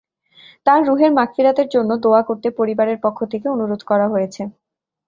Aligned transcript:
তাঁর 0.67 0.81
রুহের 0.87 1.11
মাগফিরাতের 1.13 1.67
জন্য 1.69 1.91
দোয়া 2.03 2.21
করতে 2.29 2.47
পরিবারের 2.59 2.97
পক্ষ 3.03 3.19
থেকে 3.31 3.45
অনুরোধ 3.55 3.81
করা 3.89 4.07
হয়েছে। 4.13 4.41